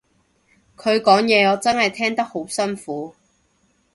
[0.77, 3.13] 佢講嘢我真係聽得好辛苦